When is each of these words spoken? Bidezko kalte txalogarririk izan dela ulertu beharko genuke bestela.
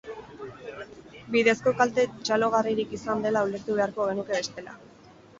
Bidezko 1.33 1.73
kalte 1.81 2.05
txalogarririk 2.29 2.95
izan 2.99 3.21
dela 3.27 3.43
ulertu 3.49 3.75
beharko 3.81 4.07
genuke 4.09 4.37
bestela. 4.39 4.75